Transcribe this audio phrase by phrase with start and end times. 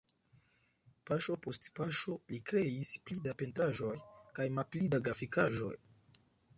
[1.09, 3.95] Paŝo post paŝo li kreis pli da pentraĵoj
[4.41, 5.75] kaj malpli da grafikaĵoj.